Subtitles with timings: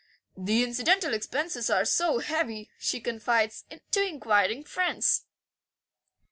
[0.35, 5.27] "The incidental expenses are so heavy," she confides to inquiring friends.